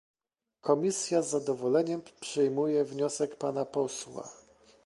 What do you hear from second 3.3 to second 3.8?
pana